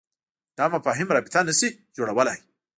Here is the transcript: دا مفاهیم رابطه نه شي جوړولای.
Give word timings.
دا 0.57 0.65
مفاهیم 0.75 1.07
رابطه 1.15 1.39
نه 1.47 1.53
شي 1.59 1.69
جوړولای. 1.95 2.39